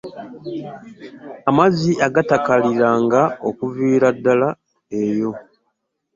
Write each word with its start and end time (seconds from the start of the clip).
Amaziga 1.49 2.01
agatakaliranga 2.07 3.21
okuviira 3.49 4.07
ddala 4.15 4.49
eyo. 5.01 5.31